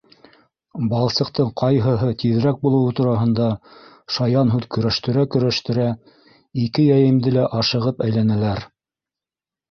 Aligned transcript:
Балсыҡтың 0.91 1.49
ҡайһыһы 1.61 2.07
тиҙерәк 2.21 2.55
булыуы 2.63 2.95
тураһында 2.99 3.49
шаян 4.15 4.53
һүҙ 4.53 4.65
көрәштерә-көрәштерә, 4.75 5.85
ике 6.63 6.87
йәйемде 6.87 7.35
лә 7.37 7.45
ашығып 7.59 8.03
әйләнәләр. 8.07 8.65